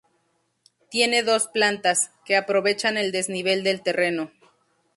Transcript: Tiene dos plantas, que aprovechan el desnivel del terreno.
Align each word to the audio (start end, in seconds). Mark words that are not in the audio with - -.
Tiene 0.89 1.21
dos 1.21 1.45
plantas, 1.47 2.09
que 2.25 2.35
aprovechan 2.35 2.97
el 2.97 3.11
desnivel 3.11 3.61
del 3.63 3.83
terreno. 3.83 4.31